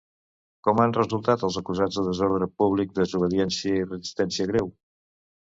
[0.67, 4.75] Com han resultat els acusats de desordre públic, desobediència i resistència greu?